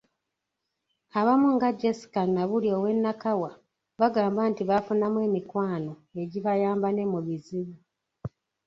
Abamu 1.19 1.47
nga 1.55 1.69
Jesca 1.79 2.21
Nabulya 2.33 2.73
ow’e 2.77 2.93
Nakawa, 3.03 3.51
bagamba 3.99 4.41
nti 4.51 4.61
baafunamu 4.69 5.17
emikwano 5.27 5.93
egibayamba 6.21 6.87
ne 6.91 7.03
mu 7.11 7.19
bizibu. 7.27 7.75